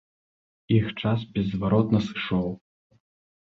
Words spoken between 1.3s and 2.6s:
беззваротна сышоў.